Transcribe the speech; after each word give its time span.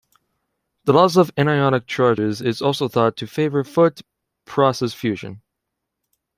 The 0.85 0.93
loss 0.93 1.15
of 1.15 1.29
anionic 1.35 1.85
charges 1.85 2.41
is 2.41 2.59
also 2.59 2.87
thought 2.87 3.15
to 3.17 3.27
favor 3.27 3.63
foot 3.63 4.01
process 4.45 4.95
fusion. 4.95 5.43